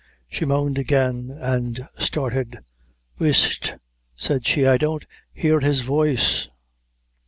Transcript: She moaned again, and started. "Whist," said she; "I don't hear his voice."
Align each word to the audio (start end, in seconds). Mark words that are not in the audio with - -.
She 0.27 0.45
moaned 0.45 0.79
again, 0.79 1.29
and 1.29 1.87
started. 1.99 2.57
"Whist," 3.19 3.75
said 4.15 4.47
she; 4.47 4.65
"I 4.65 4.77
don't 4.77 5.05
hear 5.31 5.59
his 5.59 5.81
voice." 5.81 6.47